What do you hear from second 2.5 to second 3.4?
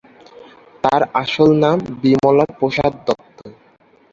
Prasad Dutta".